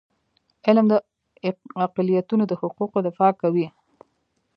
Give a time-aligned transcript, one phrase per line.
[0.67, 0.93] علم د
[1.85, 3.67] اقلیتونو د حقونو دفاع کوي.